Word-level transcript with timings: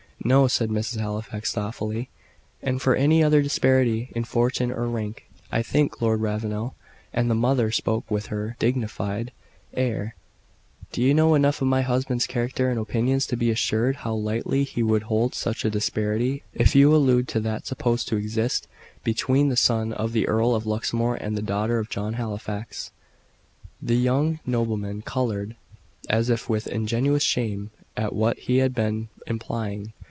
"No," 0.23 0.47
said 0.47 0.69
Mrs. 0.69 0.99
Halifax, 0.99 1.51
thoughtfully. 1.51 2.11
"And 2.61 2.79
for 2.79 2.95
any 2.95 3.23
other 3.23 3.41
disparity 3.41 4.11
in 4.13 4.23
fortune 4.23 4.71
or 4.71 4.85
rank" 4.85 5.25
"I 5.51 5.63
think, 5.63 5.99
Lord 5.99 6.21
Ravenel," 6.21 6.75
and 7.11 7.27
the 7.27 7.33
mother 7.33 7.71
spoke 7.71 8.11
with 8.11 8.27
her 8.27 8.55
"dignified" 8.59 9.31
air 9.73 10.13
"you 10.93 11.15
know 11.15 11.33
enough 11.33 11.59
of 11.63 11.69
my 11.69 11.81
husband's 11.81 12.27
character 12.27 12.69
and 12.69 12.79
opinions 12.79 13.25
to 13.27 13.35
be 13.35 13.49
assured 13.49 13.95
how 14.05 14.13
lightly 14.13 14.63
he 14.63 14.83
would 14.83 15.01
hold 15.03 15.33
such 15.33 15.65
a 15.65 15.71
disparity 15.71 16.43
if 16.53 16.75
you 16.75 16.95
allude 16.95 17.27
to 17.29 17.39
that 17.39 17.65
supposed 17.65 18.07
to 18.09 18.15
exist 18.17 18.67
between 19.03 19.49
the 19.49 19.57
son 19.57 19.91
of 19.91 20.13
the 20.13 20.27
Earl 20.27 20.53
of 20.53 20.67
Luxmore 20.67 21.15
and 21.15 21.35
the 21.35 21.41
daughter 21.41 21.79
of 21.79 21.89
John 21.89 22.13
Halifax." 22.13 22.91
The 23.81 23.97
young 23.97 24.39
nobleman 24.45 25.01
coloured, 25.01 25.55
as 26.09 26.29
if 26.29 26.47
with 26.47 26.67
ingenuous 26.67 27.23
shame 27.23 27.71
at 27.97 28.13
what 28.13 28.37
he 28.37 28.57
had 28.57 28.75
been 28.75 29.07
implying. 29.25 29.93